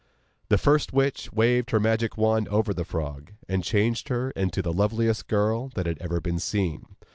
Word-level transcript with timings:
The 0.49 0.57
first 0.57 0.93
witch 0.93 1.31
waved 1.31 1.69
her 1.69 1.79
magic 1.79 2.17
wand 2.17 2.47
over 2.47 2.73
the 2.73 2.83
frog, 2.83 3.33
and 3.47 3.63
changed 3.63 4.07
her 4.09 4.31
into 4.31 4.63
the 4.63 4.73
loveliest 4.73 5.27
girl 5.27 5.69
that 5.75 5.85
had 5.85 5.99
ever 5.99 6.19
been 6.19 6.39
seen. 6.39 6.95